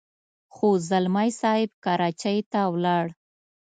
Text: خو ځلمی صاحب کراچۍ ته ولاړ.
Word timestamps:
خو 0.55 0.67
ځلمی 0.89 1.29
صاحب 1.41 1.71
کراچۍ 1.85 2.37
ته 2.51 2.61
ولاړ. 2.73 3.05